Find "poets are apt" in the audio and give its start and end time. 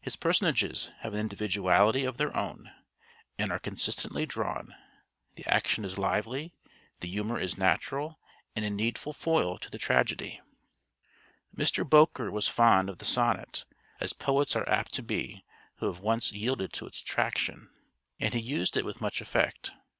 14.12-14.94